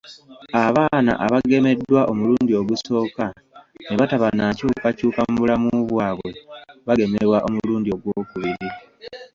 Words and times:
Abaana 0.65 1.11
abagemeddwa 1.25 2.01
omulundi 2.11 2.51
ogusooka 2.61 3.25
ne 3.87 3.95
bataba 3.99 4.27
na 4.37 4.45
nkyukakyuka 4.51 5.21
mu 5.29 5.35
bulamu 5.41 5.69
bwabwe 5.89 6.31
bagemebwa 6.87 7.37
omulundi 7.47 7.89
ogwokubiri 7.95 8.67